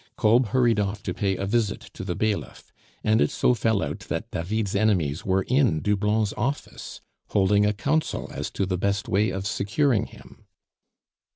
Kolb 0.15 0.47
hurried 0.47 0.79
off 0.79 1.03
to 1.03 1.13
pay 1.13 1.35
a 1.37 1.45
visit 1.45 1.81
to 1.93 2.03
the 2.03 2.15
bailiff; 2.15 2.73
and 3.03 3.21
it 3.21 3.29
so 3.29 3.53
fell 3.53 3.83
out 3.83 3.99
that 4.09 4.31
David's 4.31 4.73
enemies 4.75 5.23
were 5.23 5.43
in 5.43 5.79
Doublon's 5.79 6.33
office, 6.35 7.01
holding 7.27 7.67
a 7.67 7.73
council 7.73 8.27
as 8.33 8.49
to 8.49 8.65
the 8.65 8.79
best 8.79 9.07
way 9.07 9.29
of 9.29 9.45
securing 9.45 10.07
him. 10.07 10.45